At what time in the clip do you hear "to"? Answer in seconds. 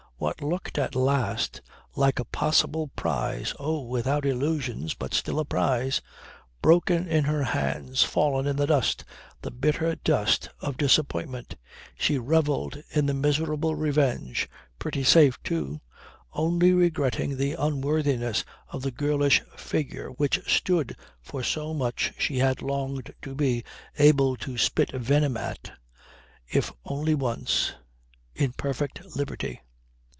23.23-23.33, 24.37-24.55